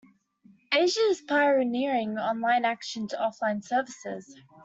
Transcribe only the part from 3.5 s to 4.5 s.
services.